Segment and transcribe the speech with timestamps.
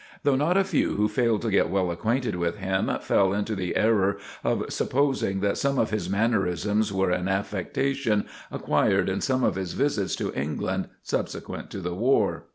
[0.23, 3.75] Though not a few who failed to get well acquainted with him fell into the
[3.75, 9.53] error of supposing that some of his mannerisms were an affectation acquired in some of
[9.53, 12.45] his visits to England subsequent to the war.